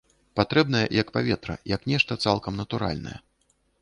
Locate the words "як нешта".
1.75-2.19